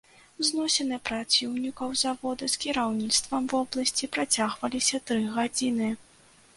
[0.47, 5.97] Зносіны праціўнікаў завода з кіраўніцтвам вобласці працягваліся тры гадзіны.